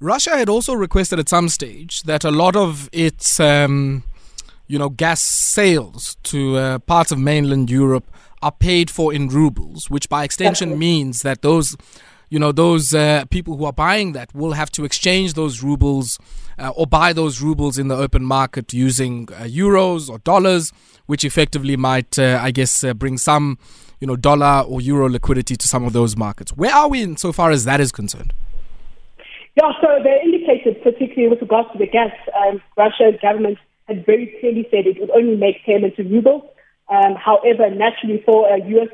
[0.00, 4.02] Russia had also requested at some stage that a lot of its, um,
[4.66, 8.10] you know, gas sales to uh, parts of mainland Europe
[8.42, 11.76] are paid for in rubles, which by extension means that those,
[12.30, 16.18] you know, those uh, people who are buying that will have to exchange those rubles
[16.58, 20.72] uh, or buy those rubles in the open market using uh, euros or dollars,
[21.04, 23.58] which effectively might, uh, I guess, uh, bring some,
[24.00, 26.52] you know, dollar or euro liquidity to some of those markets.
[26.54, 28.32] Where are we insofar as that is concerned?
[29.60, 34.34] Yeah, so they indicated, particularly with regards to the gas, um, Russia's government had very
[34.40, 36.44] clearly said it would only make payments in rubles.
[36.88, 38.88] Um, however, naturally for a U.S.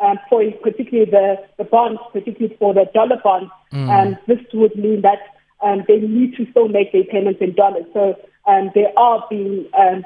[0.00, 3.88] Um, for particularly the, the bonds, particularly for the dollar bonds, mm.
[3.90, 5.18] um, this would mean that
[5.60, 7.84] um, they need to still make their payments in dollars.
[7.92, 8.14] So
[8.46, 10.04] um, they are being um,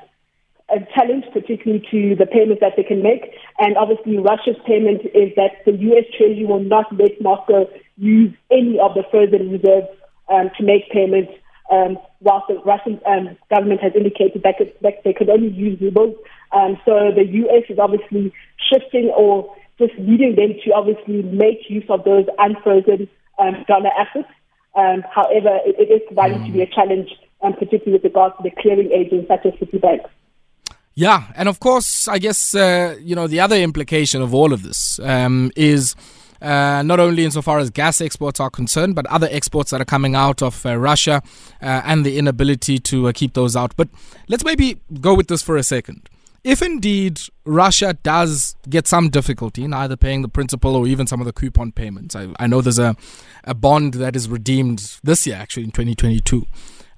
[0.71, 3.37] a challenge, particularly to the payments that they can make.
[3.59, 6.05] And obviously, Russia's payment is that the U.S.
[6.17, 9.89] Treasury will not let Moscow use any of the further reserves
[10.29, 11.33] um, to make payments,
[11.71, 15.81] um, whilst the Russian um, government has indicated that, could, that, they could only use
[15.81, 16.17] rubles.
[16.53, 17.65] Um, so the U.S.
[17.69, 18.33] is obviously
[18.71, 24.29] shifting or just leading them to obviously make use of those unfrozen um, dollar assets.
[24.75, 26.47] Um, however, it, it is providing mm.
[26.47, 27.11] to be a challenge,
[27.43, 30.01] um, particularly with regards to the clearing agents such as Citibank.
[30.95, 34.63] Yeah, and of course, I guess uh, you know the other implication of all of
[34.63, 35.95] this um, is
[36.41, 40.15] uh, not only insofar as gas exports are concerned, but other exports that are coming
[40.15, 41.23] out of uh, Russia
[41.63, 43.75] uh, and the inability to uh, keep those out.
[43.77, 43.89] But
[44.29, 46.09] let's maybe go with this for a second.
[46.45, 51.21] If indeed Russia does get some difficulty in either paying the principal or even some
[51.21, 52.95] of the coupon payments, I, I know there's a,
[53.43, 56.47] a bond that is redeemed this year, actually in 2022.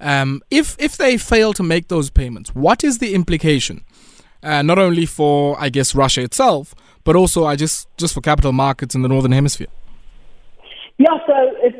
[0.00, 3.84] Um, if if they fail to make those payments, what is the implication?
[4.42, 6.74] Uh, not only for I guess Russia itself,
[7.08, 9.72] but also I just just for capital markets in the northern hemisphere.
[10.98, 11.36] Yeah, so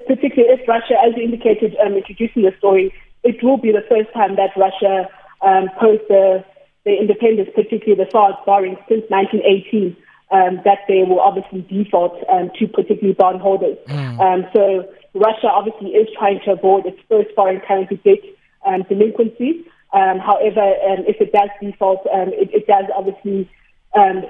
[0.06, 4.10] particularly if Russia, as you indicated, um, introducing the story, it will be the first
[4.14, 5.06] time that Russia
[5.42, 6.42] um, post the,
[6.86, 9.94] the independence, particularly the SARS borrowing since 1918,
[10.30, 13.76] um, that they will obviously default um, to particularly bondholders.
[13.86, 14.16] Mm.
[14.24, 18.24] Um, so Russia obviously is trying to avoid its first foreign currency debt
[18.64, 19.66] um, delinquency.
[19.92, 23.50] Um, however, um, if it does default, um, it, it does obviously
[23.92, 24.24] um,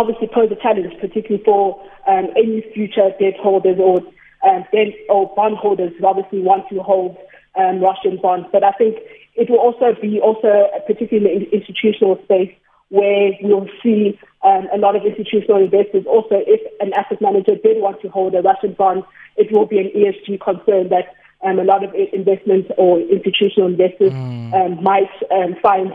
[0.00, 4.00] obviously pose a challenge, particularly for um, any future debt holders or
[4.48, 7.16] um, debt or bond holders who obviously want to hold
[7.58, 8.48] um, Russian bonds.
[8.50, 8.96] But I think
[9.36, 12.52] it will also be also particularly in the institutional space
[12.88, 17.80] where we'll see um, a lot of institutional investors also if an asset manager did
[17.80, 19.04] want to hold a Russian bond,
[19.36, 24.12] it will be an ESG concern that um, a lot of investments or institutional investors
[24.12, 24.52] mm.
[24.52, 25.92] um, might um, find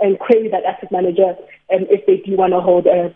[0.00, 1.34] and query that asset manager
[1.72, 3.14] um, if they do want to hold a,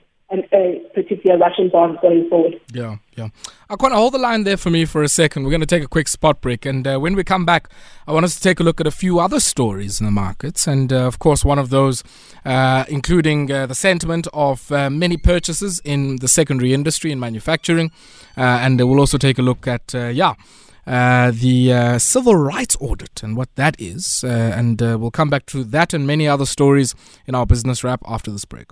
[0.52, 2.60] a particular Russian bond going forward.
[2.72, 3.28] Yeah, yeah.
[3.68, 5.44] I want to hold the line there for me for a second.
[5.44, 6.66] We're going to take a quick spot break.
[6.66, 7.68] And uh, when we come back,
[8.06, 10.66] I want us to take a look at a few other stories in the markets.
[10.66, 12.02] And uh, of course, one of those,
[12.44, 17.90] uh, including uh, the sentiment of uh, many purchases in the secondary industry and manufacturing.
[18.36, 20.34] Uh, and we'll also take a look at, yeah,
[20.86, 24.24] uh, the uh, civil rights audit and what that is.
[24.24, 26.94] Uh, and uh, we'll come back to that and many other stories
[27.26, 28.68] in our business wrap after this break.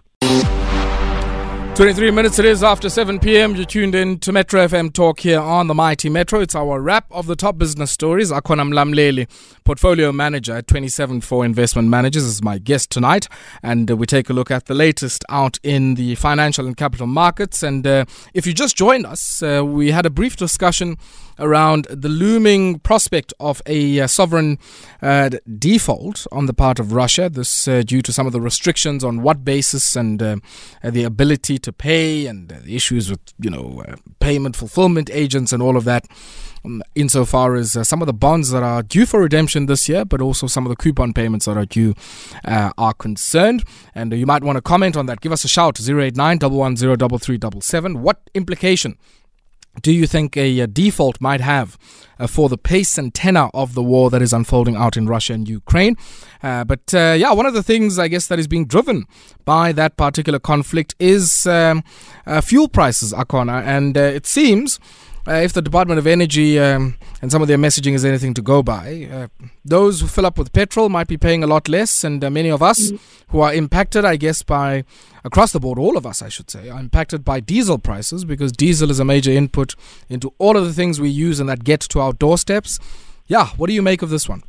[1.75, 3.56] 23 minutes it is after 7 p.m.
[3.56, 6.39] You're tuned in to Metro FM Talk here on the Mighty Metro.
[6.41, 8.31] It's our wrap of the top business stories.
[8.31, 9.27] Akhona Mlamleli,
[9.65, 13.27] portfolio manager at Twenty Seven 27Four Investment Managers, is my guest tonight.
[13.62, 17.06] And uh, we take a look at the latest out in the financial and capital
[17.06, 17.62] markets.
[17.62, 20.99] And uh, if you just joined us, uh, we had a brief discussion
[21.38, 24.59] around the looming prospect of a uh, sovereign
[25.00, 27.28] uh, default on the part of Russia.
[27.28, 30.37] This uh, due to some of the restrictions on what basis and uh,
[30.82, 35.62] the ability to pay and the issues with you know uh, payment fulfillment agents and
[35.62, 36.06] all of that.
[36.65, 40.04] Um, insofar as uh, some of the bonds that are due for redemption this year,
[40.04, 41.93] but also some of the coupon payments that are due
[42.44, 43.64] are concerned.
[43.97, 45.20] And you might want to comment on that.
[45.20, 48.97] Give us a shout 089 110 What implication
[49.81, 51.78] do you think a, a default might have
[52.19, 55.32] uh, for the pace and tenor of the war that is unfolding out in Russia
[55.32, 55.97] and Ukraine?
[56.43, 59.06] Uh, but uh, yeah, one of the things I guess that is being driven
[59.44, 61.82] by that particular conflict is um,
[62.26, 64.79] uh, fuel prices, Akhona, and uh, it seems
[65.27, 68.43] uh, if the Department of Energy um, and some of their messaging is anything to
[68.43, 69.29] go by, uh,
[69.65, 72.51] those who fill up with petrol might be paying a lot less, and uh, many
[72.51, 73.01] of us mm.
[73.29, 74.85] who are impacted, I guess, by
[75.25, 78.53] across the board, all of us, I should say, are impacted by diesel prices because
[78.53, 79.75] diesel is a major input
[80.09, 82.81] into all of the things we use and that get to our doorsteps.
[83.27, 84.43] Yeah, what do you make of this one?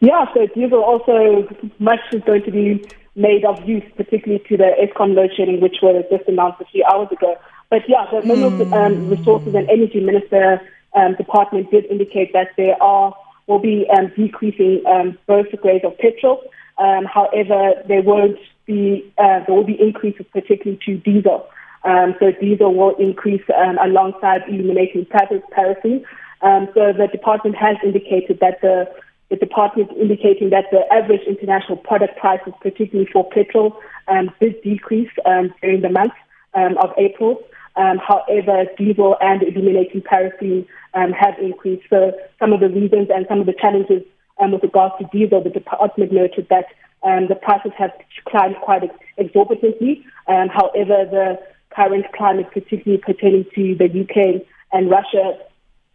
[0.00, 1.48] Yeah, so diesel also
[1.78, 2.84] much is going to be
[3.16, 6.84] made of use, particularly to the Eskom load shedding, which was just announced a few
[6.84, 7.36] hours ago.
[7.70, 8.72] But yeah, the Mineral mm.
[8.72, 10.60] um, Resources and Energy Minister,
[10.94, 13.14] um, department did indicate that there are
[13.46, 16.42] will be um, decreasing um, both the grades of petrol.
[16.78, 21.48] Um, however, there won't be uh, there will be increases, particularly to diesel.
[21.84, 26.04] Um, so diesel will increase um, alongside illuminating paraffin.
[26.42, 28.90] Um, so the department has indicated that the
[29.30, 33.76] the department indicating that the average international product prices, particularly for petrol,
[34.08, 36.12] um, did decrease um, during the month
[36.54, 37.42] um, of April.
[37.76, 41.84] Um, however, diesel and illuminating paraffin um, have increased.
[41.90, 44.02] So some of the reasons and some of the challenges
[44.40, 46.66] um, with regards to diesel, the department noted that
[47.02, 47.92] um, the prices have
[48.26, 50.04] climbed quite ex- exorbitantly.
[50.26, 51.38] Um, however, the
[51.74, 55.38] current climate, particularly pertaining to the UK and Russia,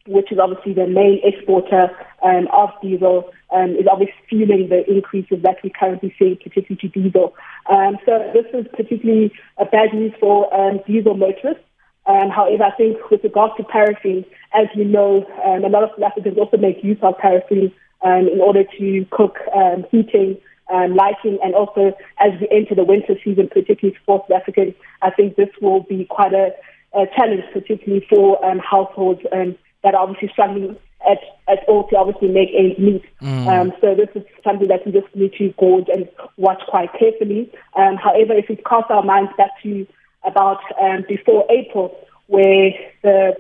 [0.08, 1.90] which is obviously the main exporter
[2.24, 6.88] um, of diesel, um, is obviously fueling the increases that we're currently see, particularly to
[6.88, 7.36] diesel.
[7.70, 11.64] Um, so this is particularly a bad news for um, diesel motorists.
[12.08, 15.92] Um, however, I think with regards to paraffin, as you know, um, a lot of
[15.92, 17.72] South Africans also make use of paraffin
[18.02, 20.38] um, in order to cook um, heating,
[20.74, 25.12] um, lighting, and also as we enter the winter season, particularly for South Africans, I
[25.12, 26.52] think this will be quite a,
[26.94, 30.78] a challenge, particularly for um, households um, that are obviously struggling
[31.10, 33.04] at, at all to obviously make ends meet.
[33.22, 33.48] Mm.
[33.48, 36.08] Um, so this is something that we just need to gauge and
[36.38, 37.52] watch quite carefully.
[37.76, 39.88] Um, however, if we cast our minds back to
[40.24, 41.96] about um, before April,
[42.28, 42.72] where
[43.04, 43.36] the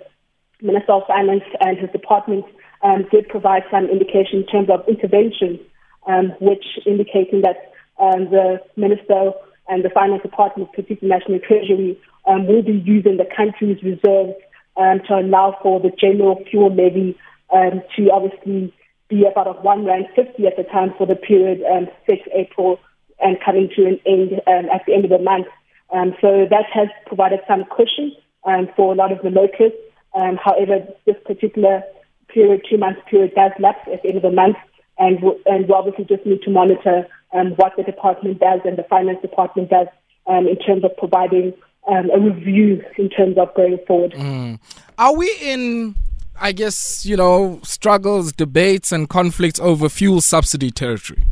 [0.61, 2.45] Minister of Finance and his department
[2.83, 5.59] um, did provide some indication in terms of interventions,
[6.07, 9.31] um, which indicating that um, the Minister
[9.67, 14.37] and the Finance Department, particularly National Treasury, um, will be using the country's reserves
[14.77, 17.17] um, to allow for the general fuel levy
[17.53, 18.73] um, to obviously
[19.09, 22.79] be about of one rand fifty at the time for the period um, 6 April
[23.19, 25.47] and coming to an end at the end of the month.
[25.91, 28.15] Um, so that has provided some cushion
[28.45, 29.77] um, for a lot of the motorists.
[30.13, 31.83] Um, however, this particular
[32.27, 34.57] period, two months period, does lapse at the end of the month,
[34.97, 38.83] and and we obviously just need to monitor um, what the department does and the
[38.83, 39.87] finance department does
[40.27, 41.53] um, in terms of providing
[41.87, 44.13] um, a review in terms of going forward.
[44.13, 44.59] Mm.
[44.97, 45.95] Are we in?
[46.39, 51.23] I guess you know struggles, debates, and conflicts over fuel subsidy territory.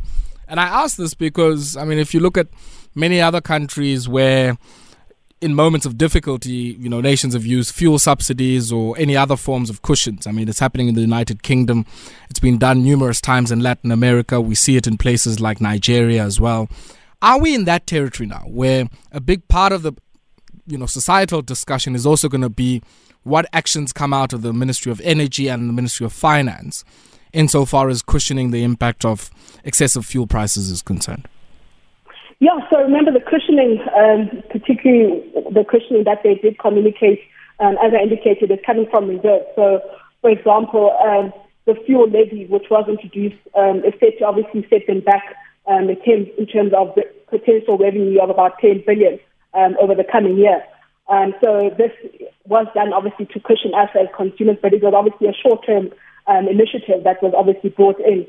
[0.46, 2.48] And I ask this because I mean, if you look at
[2.94, 4.56] many other countries where
[5.40, 9.70] in moments of difficulty, you know, nations have used fuel subsidies or any other forms
[9.70, 10.26] of cushions.
[10.26, 11.86] I mean, it's happening in the United Kingdom.
[12.28, 14.40] It's been done numerous times in Latin America.
[14.40, 16.68] We see it in places like Nigeria as well.
[17.22, 19.92] Are we in that territory now where a big part of the,
[20.66, 22.82] you know, societal discussion is also going to be
[23.22, 26.84] what actions come out of the Ministry of Energy and the Ministry of Finance
[27.32, 29.30] insofar as cushioning the impact of
[29.64, 31.28] excessive fuel prices is concerned?
[32.40, 35.20] Yeah, so remember the cushioning, um, particularly
[35.52, 37.20] the cushioning that they did communicate,
[37.60, 39.44] um, as I indicated, is coming from reserves.
[39.54, 39.84] So,
[40.22, 41.34] for example, um,
[41.66, 45.36] the fuel levy, which was introduced, um, is set to obviously set them back
[45.68, 49.20] um, in, terms, in terms of the potential revenue of about 10 billion
[49.52, 50.64] um, over the coming year.
[51.44, 51.92] So this
[52.46, 55.90] was done obviously to cushion us as consumers, but it was obviously a short-term
[56.48, 58.26] initiative that was obviously brought in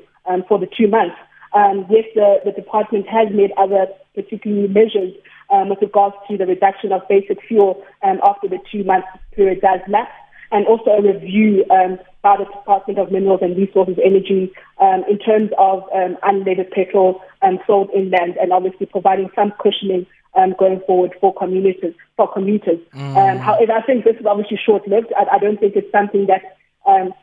[0.49, 1.15] for the two months.
[1.53, 5.13] Um, yes, the, the department has made other particularly measures
[5.49, 9.79] um, with regards to the reduction of basic fuel um, after the two-month period does
[9.87, 10.11] lapse,
[10.51, 15.17] and also a review um, by the Department of Minerals and Resources Energy um, in
[15.17, 20.05] terms of um, unleaded petrol um, sold inland, and obviously providing some cushioning
[20.35, 21.95] um, going forward for commuters.
[22.15, 22.79] For commuters.
[22.93, 23.15] Mm.
[23.17, 25.11] Um, however, I think this is obviously short-lived.
[25.17, 27.13] I, I don't think it's something that um,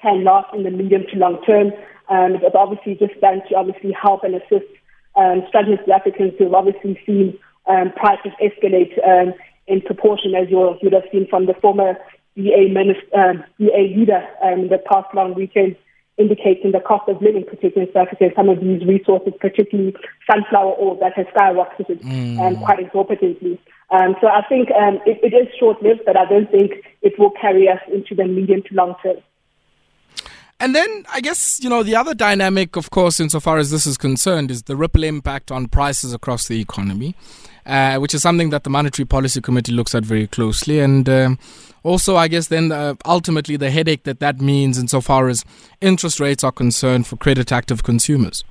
[0.00, 1.72] can last in the medium to long term.
[2.08, 4.70] Um, it's obviously just done to obviously help and assist
[5.16, 9.34] um, struggling South Africans who have obviously seen um, prices escalate um,
[9.66, 11.98] in proportion, as you would have seen from the former
[12.36, 15.76] DA, minister, um, DA leader um, in the past long weekend,
[16.16, 19.94] indicating the cost of living, particularly in South Africa, some of these resources, particularly
[20.30, 22.38] sunflower oil, that has skyrocketed mm.
[22.40, 23.60] um, quite exorbitantly.
[23.90, 27.32] Um, so I think um, it, it is short-lived, but I don't think it will
[27.40, 29.16] carry us into the medium to long term.
[30.60, 33.96] And then I guess, you know, the other dynamic, of course, insofar as this is
[33.96, 37.14] concerned, is the ripple impact on prices across the economy,
[37.64, 40.80] uh, which is something that the Monetary Policy Committee looks at very closely.
[40.80, 41.38] And um,
[41.84, 45.44] also, I guess, then uh, ultimately the headache that that means insofar as
[45.80, 48.42] interest rates are concerned for credit active consumers.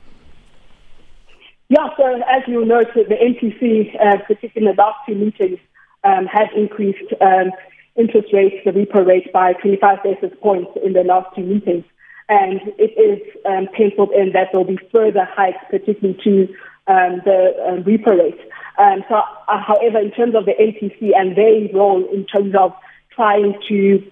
[1.67, 5.59] Yeah, so as you know, the MPC, uh, particularly in the last two meetings,
[6.05, 7.51] um, has increased um,
[7.97, 11.83] interest rates, the repo rate, by 25 basis points in the last two meetings
[12.29, 16.41] and it is um, penciled in that there will be further hikes, particularly to
[16.87, 18.39] um, the um, repo rate.
[18.77, 22.73] Um, so, uh, however, in terms of the MPC and their role in terms of
[23.15, 24.11] trying to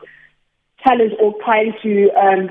[0.85, 2.49] challenge or trying to um,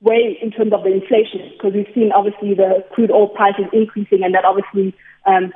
[0.00, 4.22] weigh in terms of the inflation because we've seen obviously the crude oil prices increasing
[4.22, 4.94] and that obviously
[5.26, 5.52] um,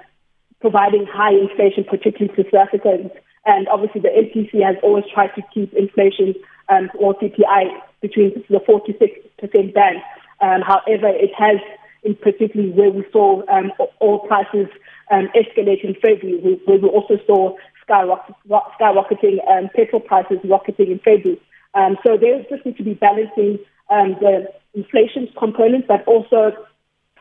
[0.60, 3.10] providing high inflation, particularly to South Africans.
[3.46, 6.34] And obviously the MPC has always tried to keep inflation
[6.68, 9.96] um, or CPI between the 4 to 6% band.
[10.40, 11.60] Um, however, it has,
[12.02, 13.72] in particularly where we saw um,
[14.02, 14.68] oil prices
[15.10, 17.56] um, escalate in February, where we also saw
[17.88, 21.40] skyrocketing um, petrol prices rocketing in February.
[21.74, 23.58] Um, so there just need to be balancing
[23.90, 26.52] um, the inflation component, but also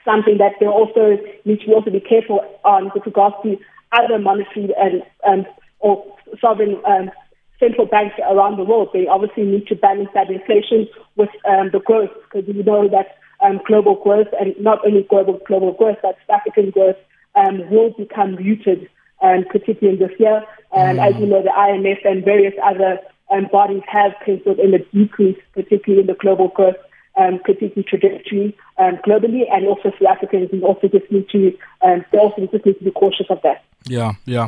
[0.05, 3.57] something that they also need to also be careful on with regards to
[3.91, 5.45] other monetary and um,
[5.83, 6.03] or
[6.39, 7.11] sovereign um,
[7.59, 8.89] central banks around the world.
[8.93, 13.17] They obviously need to balance that inflation with um, the growth because we know that
[13.43, 16.95] um, global growth and not only global global growth, but African growth
[17.35, 18.89] um, will become muted,
[19.21, 20.43] um, particularly in this year.
[20.71, 21.07] And mm.
[21.07, 22.99] as you know, the IMF and various other
[23.29, 26.75] um, bodies have penciled in a decrease, particularly in the global growth
[27.15, 32.05] um, particularly trajectory um, globally, and also for Africans, we also just need to um,
[32.11, 33.63] they also just need to be cautious of that.
[33.85, 34.47] Yeah, yeah,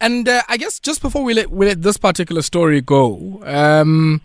[0.00, 4.20] and uh, I guess just before we let we let this particular story go, um,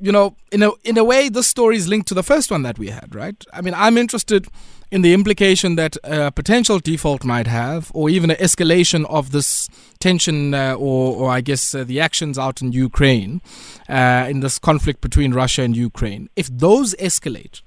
[0.00, 2.62] you know, in a in a way, this story is linked to the first one
[2.62, 3.42] that we had, right?
[3.52, 4.48] I mean, I'm interested
[4.94, 9.68] in the implication that a potential default might have, or even an escalation of this
[9.98, 13.42] tension, uh, or, or I guess uh, the actions out in Ukraine,
[13.88, 16.30] uh, in this conflict between Russia and Ukraine.
[16.36, 17.60] If those escalate,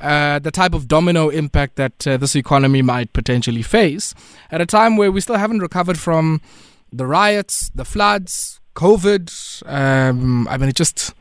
[0.00, 4.14] uh, the type of domino impact that uh, this economy might potentially face
[4.52, 6.40] at a time where we still haven't recovered from
[6.92, 9.26] the riots, the floods, COVID.
[9.66, 11.14] Um, I mean, it just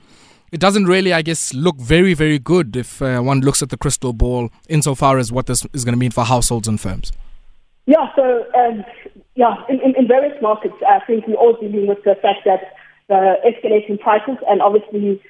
[0.51, 3.77] it doesn't really, I guess, look very, very good if uh, one looks at the
[3.77, 7.11] crystal ball insofar as what this is going to mean for households and firms.
[7.85, 8.83] Yeah, so um,
[9.35, 12.73] yeah, in, in, in, various markets, I think we're all dealing with the fact that
[13.07, 15.21] the escalating prices and obviously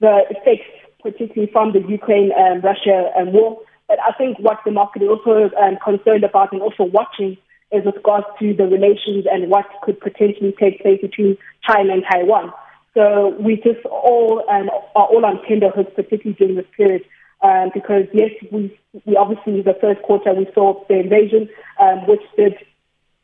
[0.00, 0.70] the effects,
[1.02, 3.60] particularly from the Ukraine and Russia um, war.
[3.88, 7.36] But I think what the market is also um, concerned about and also watching
[7.72, 11.36] is with regards to the relations and what could potentially take place between
[11.68, 12.52] China and Taiwan.
[12.94, 17.02] So we just all um, are all on tenterhooks, particularly during this period,
[17.42, 21.48] um, because yes, we, we obviously the first quarter we saw the invasion,
[21.80, 22.54] um, which did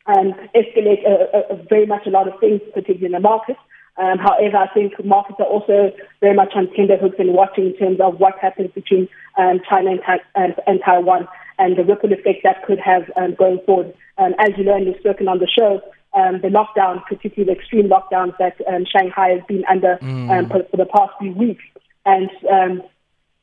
[0.06, 3.56] um, escalate a, a, a very much a lot of things, particularly in the market.
[3.96, 8.00] Um, however, I think markets are also very much on tenterhooks and watching in terms
[8.00, 10.00] of what happens between um, China and,
[10.34, 13.92] and, and, Taiwan and the ripple effect that could have um, going forward.
[14.16, 15.82] Um, as you know, and you've spoken on the show,
[16.14, 20.30] um, the lockdown, particularly the extreme lockdowns that um, Shanghai has been under mm.
[20.30, 21.62] um, for, for, the past few weeks,
[22.04, 22.82] and um,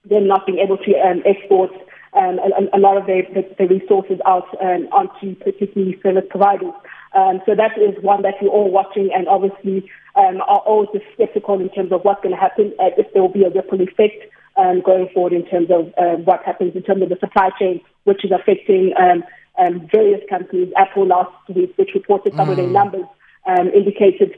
[0.10, 1.72] them not being able to um, export
[2.14, 6.74] um, a, a, lot of the, the, the resources out um, onto particularly service providers.
[7.16, 11.60] Um, so that is one that we're all watching and obviously um, are always skeptical
[11.60, 14.24] in terms of what's going to happen, uh, if there will be a ripple effect
[14.58, 17.80] um, going forward in terms of uh, what happens in terms of the supply chain,
[18.04, 19.24] which is affecting um,
[19.58, 20.72] um, various companies.
[20.78, 22.52] Apple last week, which reported some mm.
[22.52, 22.74] of their mm.
[22.74, 23.06] numbers,
[23.46, 24.36] um, indicated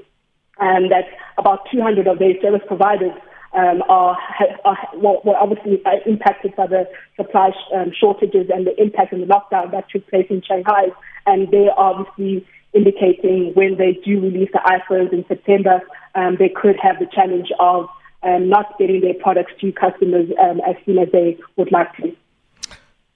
[0.59, 1.05] um, that
[1.37, 3.13] about 200 of their service providers
[3.53, 4.17] um, are,
[4.65, 9.19] are well, were obviously impacted by the supply sh- um, shortages and the impact of
[9.19, 10.87] the lockdown that took place in Shanghai.
[11.25, 15.81] And they are obviously indicating when they do release the iPhones in September,
[16.15, 17.87] um, they could have the challenge of
[18.21, 22.15] um, not getting their products to customers um, as soon as they would like to.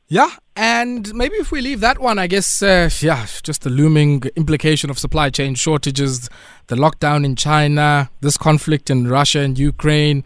[0.08, 4.24] Yeah, and maybe if we leave that one, I guess, uh, yeah, just the looming
[4.36, 6.30] implication of supply chain shortages,
[6.68, 10.24] the lockdown in China, this conflict in Russia and Ukraine.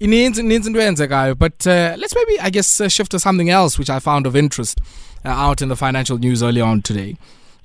[0.00, 4.34] But uh, let's maybe, I guess, uh, shift to something else which I found of
[4.34, 4.80] interest
[5.24, 7.16] uh, out in the financial news earlier on today.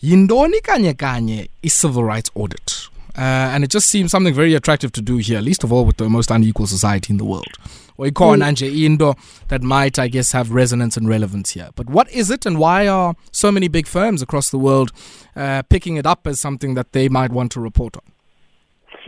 [0.01, 2.89] Yindoni kanye kanye is civil rights audit.
[3.17, 5.97] Uh, and it just seems something very attractive to do here, least of all with
[5.97, 7.57] the most unequal society in the world.
[7.97, 8.51] Or ikhona mm.
[8.51, 9.15] nje into
[9.47, 11.69] that might, I guess, have resonance and relevance here.
[11.75, 14.91] But what is it, and why are so many big firms across the world
[15.35, 18.03] uh, picking it up as something that they might want to report on?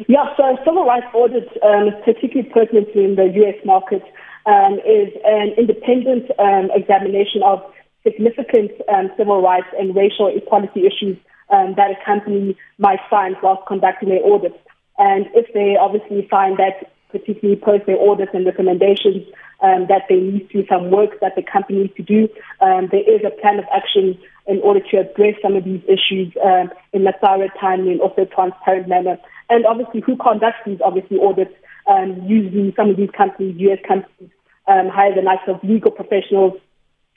[0.07, 3.55] Yeah, so civil rights audit, um, particularly pertinent in the U.S.
[3.65, 4.03] market,
[4.45, 7.61] um, is an independent um, examination of
[8.03, 11.17] significant um, civil rights and racial equality issues
[11.49, 14.55] um, that a company might find whilst conducting their audit.
[14.97, 19.25] And if they obviously find that, particularly post their audits and recommendations,
[19.61, 22.29] um, that they need to some work that the company needs to do,
[22.61, 26.33] um, there is a plan of action in order to address some of these issues
[26.43, 29.17] um, in a thorough, timely, and also transparent manner.
[29.49, 31.53] And obviously, who conducts these obviously audits?
[31.87, 33.79] Um, usually, some of these companies, U.S.
[33.87, 34.31] companies,
[34.67, 36.53] um, hire the likes of legal professionals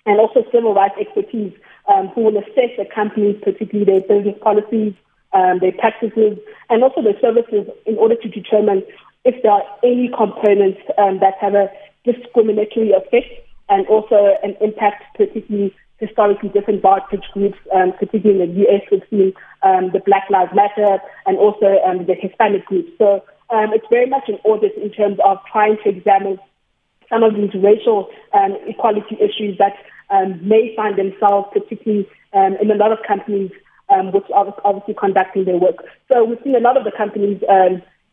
[0.06, 1.52] and also civil rights expertise
[1.88, 4.94] um, who will assess the companies, particularly their business policies,
[5.32, 6.38] um, their practices,
[6.70, 8.82] and also their services in order to determine
[9.24, 11.70] if there are any components um, that have a
[12.04, 13.30] discriminatory effect
[13.68, 19.32] and also an impact, particularly historically disadvantaged groups, um, particularly in the US, we've seen
[19.62, 22.90] um, the Black Lives Matter and also um, the Hispanic groups.
[22.98, 26.38] So um, it's very much an audit in terms of trying to examine
[27.08, 29.76] some of these racial um, equality issues that
[30.10, 33.50] um, may find themselves, particularly in a lot of companies,
[34.12, 35.84] which are obviously conducting their work.
[36.10, 37.40] So we've seen a lot of the companies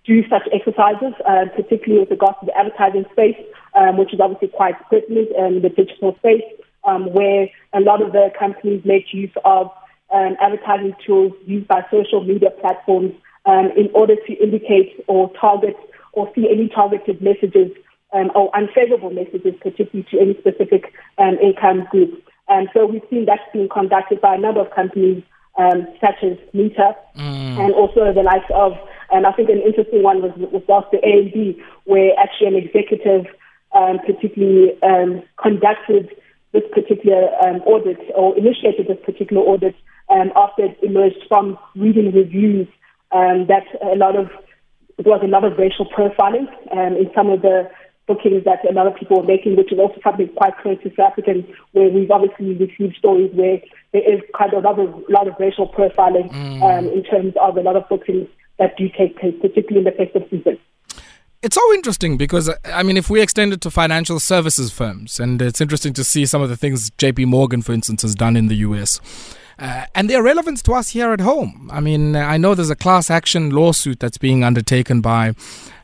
[0.10, 3.38] do such exercises, uh, particularly with regards to the advertising space,
[3.78, 6.42] um, which is obviously quite pertinent in the digital space,
[6.84, 9.70] um, where a lot of the companies make use of
[10.12, 13.14] um, advertising tools used by social media platforms
[13.46, 15.78] um, in order to indicate or target
[16.14, 17.70] or see any targeted messages
[18.14, 22.24] um, or unfavorable messages, particularly to any specific um, income group.
[22.48, 25.22] And so we've seen that being conducted by a number of companies
[25.60, 27.60] um, such as Meta mm.
[27.60, 28.74] and also the likes of,
[29.12, 30.98] and I think an interesting one was, was Dr.
[30.98, 33.26] AMD, where actually an executive
[33.76, 36.10] um, particularly um, conducted
[36.54, 39.76] this particular um, audit or initiated this particular audit
[40.10, 42.68] um, after it emerged from reading reviews
[43.12, 44.30] um, that a lot of
[44.98, 47.70] there was a lot of racial profiling um, in some of the
[48.06, 50.90] bookings that a lot of people are making, which is also something quite close to
[50.90, 53.62] South African, where we've obviously received stories where
[53.94, 56.62] there is kind of a lot of, lot of racial profiling mm.
[56.64, 58.28] um, in terms of a lot of bookings
[58.60, 60.60] that do take place, particularly in the festive season.
[61.42, 65.42] It's so interesting because, I mean, if we extend it to financial services firms, and
[65.42, 68.48] it's interesting to see some of the things JP Morgan, for instance, has done in
[68.48, 69.00] the US.
[69.60, 71.70] Uh, and their relevance to us here at home.
[71.72, 75.34] I mean, I know there's a class action lawsuit that's being undertaken by,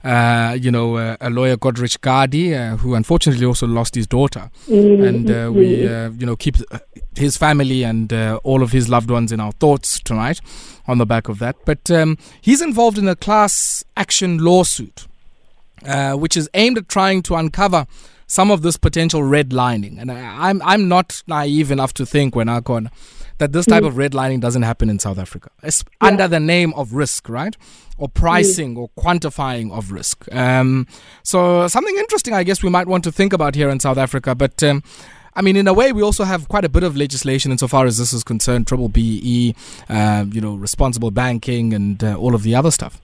[0.05, 4.49] uh, you know, uh, a lawyer Godrich Gardee, uh, who unfortunately also lost his daughter,
[4.69, 5.03] mm-hmm.
[5.03, 6.55] and uh, we, uh, you know, keep
[7.17, 8.13] his family and
[8.43, 10.39] all of his loved ones in our thoughts tonight
[10.87, 11.57] on the back of that.
[11.65, 15.05] But um, he's involved in a class action lawsuit,
[16.13, 17.87] which is aimed at trying to uncover
[18.27, 19.99] some of this potential redlining.
[19.99, 22.79] And I, I'm I'm not naive enough to think when I go
[23.37, 23.87] that this type mm.
[23.87, 26.07] of redlining doesn't happen in South Africa it's yeah.
[26.07, 27.55] under the name of risk, right?
[27.97, 28.79] Or pricing mm.
[28.79, 30.27] or quantifying of risk.
[30.33, 30.87] Um,
[31.23, 34.35] so, something interesting, I guess, we might want to think about here in South Africa.
[34.35, 34.83] But um,
[35.33, 37.97] I mean, in a way, we also have quite a bit of legislation insofar as
[37.97, 39.55] this is concerned, triple BE,
[39.89, 43.01] uh, you know, responsible banking, and uh, all of the other stuff.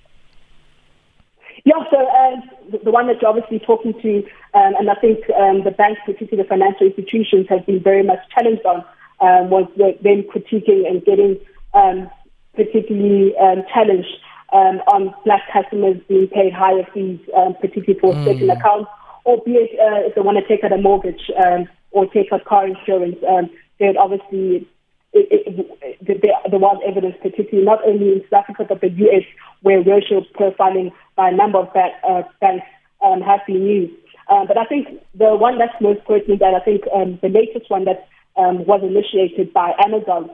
[1.63, 4.17] Yeah, so uh, the one that you're obviously talking to,
[4.53, 8.19] um, and I think um, the banks, particularly the financial institutions, have been very much
[8.33, 8.83] challenged on
[9.21, 11.39] um, was then critiquing and getting
[11.73, 12.09] um,
[12.55, 14.17] particularly um, challenged
[14.51, 18.25] um, on black customers being paid higher fees, um, particularly for mm.
[18.25, 18.89] certain accounts,
[19.25, 22.67] albeit uh, if they want to take out a mortgage um, or take out car
[22.67, 24.67] insurance, um, they'd obviously
[25.13, 28.89] it, it, it, there, there was evidence, particularly not only in South Africa but the
[28.89, 29.23] US,
[29.61, 32.65] where racial profiling by a number of bank, uh, banks
[33.03, 33.93] um, has been used.
[34.29, 37.69] Um, but I think the one that's most pertinent, and I think um, the latest
[37.69, 38.07] one that
[38.41, 40.29] um, was initiated by Amazon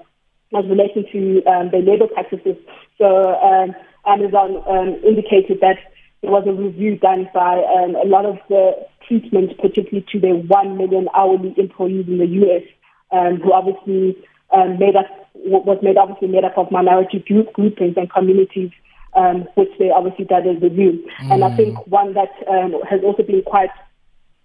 [0.55, 2.55] as relating to um, their labor practices.
[2.97, 5.77] So um, Amazon um, indicated that
[6.21, 8.71] there was a review done by um, a lot of the
[9.07, 12.63] treatment, particularly to their 1 million hourly employees in the U.S.,
[13.11, 14.17] um, who obviously
[14.51, 18.71] um, made up, was made obviously made up of minority group, groupings and communities,
[19.15, 21.07] um, which they obviously did a review.
[21.21, 21.33] Mm.
[21.33, 23.69] And I think one that um, has also been quite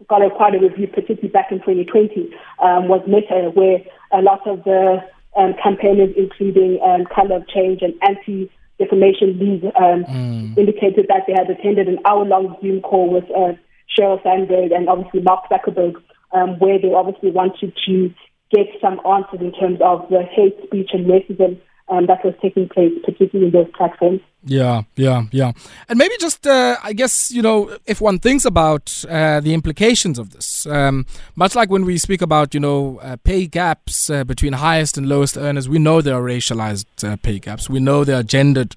[0.08, 2.30] got a, quite a review, particularly back in 2020,
[2.62, 3.78] um, was Meta, where
[4.12, 4.98] a lot of the
[5.36, 10.58] um, campaigners, including um, Color of Change and Anti Defamation League, um, mm.
[10.58, 13.52] indicated that they had attended an hour long Zoom call with uh,
[13.96, 15.94] Sheryl Sandberg and obviously Mark Zuckerberg,
[16.32, 18.14] um, where they obviously wanted to
[18.50, 21.58] get some answers in terms of the hate speech and racism
[21.92, 24.20] um, that was taking place, particularly in those platforms.
[24.44, 25.52] Yeah, yeah, yeah.
[25.88, 30.18] And maybe just, uh, I guess, you know, if one thinks about uh, the implications
[30.18, 31.04] of this, um,
[31.36, 35.06] much like when we speak about, you know, uh, pay gaps uh, between highest and
[35.06, 37.68] lowest earners, we know there are racialized uh, pay gaps.
[37.68, 38.74] We know there are gendered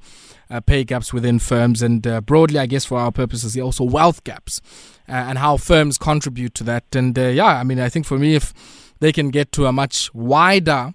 [0.49, 1.81] uh, pay gaps within firms.
[1.81, 4.59] And broadly, I guess, for our purposes, also wealth gaps
[5.07, 6.93] and how firms contribute to that.
[6.93, 8.53] And yeah, I mean, I think for me, if
[8.99, 10.93] they can get to a much wider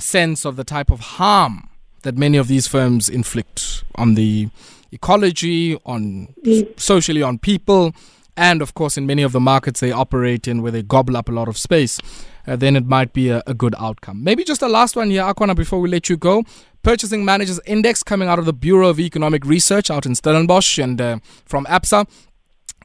[0.00, 1.68] sense of the type of harm
[2.02, 4.48] that many of these firms inflict on the
[4.92, 6.28] ecology, on
[6.76, 7.94] socially on people,
[8.36, 11.28] and of course in many of the markets they operate in where they gobble up
[11.28, 11.98] a lot of space,
[12.46, 14.22] uh, then it might be a, a, good outcome.
[14.22, 16.44] Maybe just a last one here, Akhona, before we let you go.
[16.82, 21.00] Purchasing Managers Index coming out of the Bureau of Economic Research out in Stellenbosch and
[21.00, 22.06] uh, from ABSA.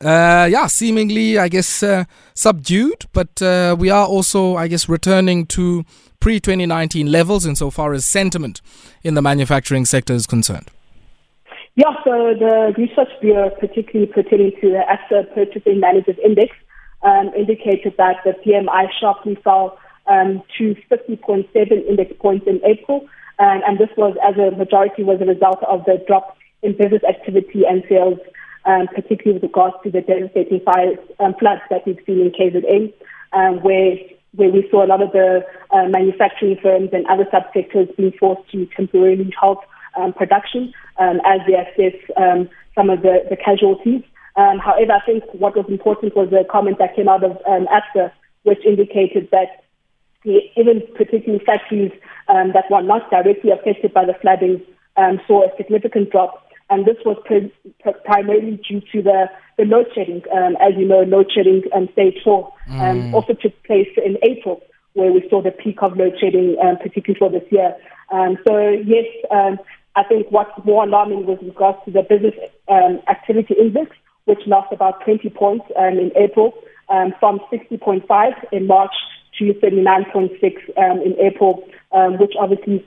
[0.02, 5.46] Uh, yeah, seemingly, I guess, uh, subdued, but uh, we are also, I guess, returning
[5.48, 5.84] to
[6.20, 8.62] pre 2019 levels insofar as sentiment
[9.04, 10.70] in the manufacturing sector is concerned.
[11.76, 16.54] Yeah, so the Research Bureau, particularly pertaining to the ABSA Purchasing Managers Index,
[17.04, 23.08] um, indicated that the PMI sharply fell um, to 50.7 index points in April,
[23.40, 27.04] um, and this was as a majority was a result of the drop in business
[27.08, 28.20] activity and sales,
[28.66, 32.92] um, particularly with regards to the devastating fires, um, floods that we've seen in KZN,
[33.32, 33.96] um, where
[34.36, 38.50] where we saw a lot of the uh, manufacturing firms and other subsectors being forced
[38.52, 39.60] to temporarily halt
[39.98, 44.04] um, production um, as they assess um, some of the, the casualties.
[44.36, 47.68] Um, however, I think what was important was the comment that came out of um,
[47.68, 48.12] ABSA,
[48.44, 49.66] which indicated that
[50.26, 51.92] even particularly factories
[52.28, 54.62] um, that were not directly affected by the flooding
[54.98, 56.49] um, saw a significant drop.
[56.70, 57.52] And this was pre-
[58.06, 59.26] primarily due to the,
[59.58, 60.22] the load shedding.
[60.32, 63.14] Um, as you know, load shedding um, stage four um, mm.
[63.14, 64.62] also took place in April,
[64.94, 67.76] where we saw the peak of load shedding, um, particularly for this year.
[68.12, 69.58] Um, so, yes, um,
[69.96, 72.36] I think what's more alarming with regards to the business
[72.68, 76.54] um, activity index, which lost about 20 points um, in April,
[76.90, 78.04] um, from 60.5
[78.52, 78.94] in March
[79.40, 80.34] to 39.6
[80.78, 82.86] um, in April, um, which obviously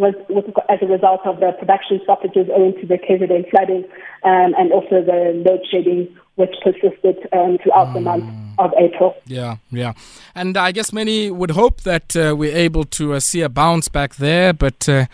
[0.00, 3.84] was, was as a result of the production stoppages owing to the KZN flooding
[4.24, 7.94] um, and also the load shedding which persisted um, throughout mm.
[7.94, 8.24] the month
[8.58, 9.14] of April.
[9.26, 9.92] Yeah, yeah.
[10.34, 13.88] And I guess many would hope that uh, we're able to uh, see a bounce
[13.88, 14.88] back there, but.
[14.88, 15.06] Uh,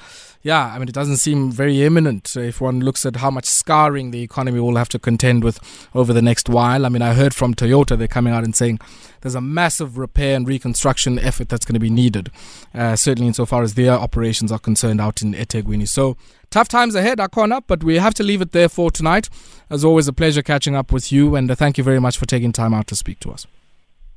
[0.47, 4.13] yeah, I mean, it doesn't seem very imminent if one looks at how much scarring
[4.13, 5.59] the economy will have to contend with
[5.93, 6.87] over the next while.
[6.87, 8.79] I mean, I heard from Toyota, they're coming out and saying
[9.23, 12.31] there's a massive repair and reconstruction effort that's going to be needed,
[12.73, 15.89] uh, certainly insofar as their operations are concerned out in eThekwini.
[15.89, 16.17] So,
[16.49, 19.29] tough times ahead, Akhona, but we have to leave it there for tonight.
[19.69, 22.27] As always, a pleasure catching up with you, and uh, thank you very much for
[22.27, 23.49] taking time out to speak to us.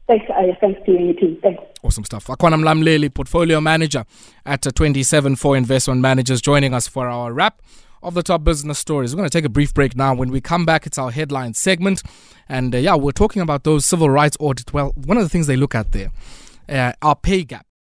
[0.09, 1.37] Thanks, uh, thanks to you too.
[1.43, 1.61] Thanks.
[1.83, 2.25] Awesome stuff.
[2.25, 4.05] Akhona Mlamleli, portfolio manager
[4.43, 7.61] at 27Four Investment Managers, joining us for our wrap
[8.01, 9.13] of the top business stories.
[9.13, 10.15] We're going to take a brief break now.
[10.15, 12.01] When we come back, it's our headline segment.
[12.49, 14.73] And uh, yeah, we're talking about those civil rights audit.
[14.73, 16.11] Well, one of the things they look at there
[16.69, 17.65] uh, our pay gap